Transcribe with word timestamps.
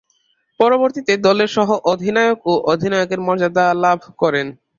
পরবর্তীতে 0.59 1.13
দলের 1.25 1.49
সহঃ 1.55 1.71
অধিনায়ক 1.91 2.39
ও 2.45 2.53
অধিনায়কের 2.73 3.19
মর্যাদা 3.27 3.65
লাভ 3.83 3.99
করেন। 4.21 4.47